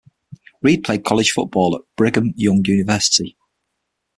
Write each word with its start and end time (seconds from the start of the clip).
Reid 0.63 0.83
played 0.83 1.03
college 1.05 1.29
football 1.29 1.75
at 1.75 1.83
Brigham 1.95 2.33
Young 2.35 2.65
University. 2.65 3.37